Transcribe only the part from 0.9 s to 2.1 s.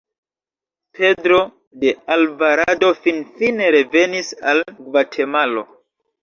Pedro de